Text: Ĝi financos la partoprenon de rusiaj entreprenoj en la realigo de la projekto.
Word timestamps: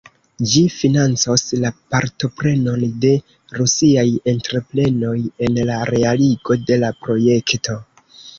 Ĝi 0.51 0.61
financos 0.75 1.43
la 1.65 1.69
partoprenon 1.95 2.85
de 3.03 3.11
rusiaj 3.59 4.07
entreprenoj 4.33 5.15
en 5.49 5.61
la 5.71 5.77
realigo 5.93 6.59
de 6.71 6.81
la 6.87 6.91
projekto. 7.05 7.79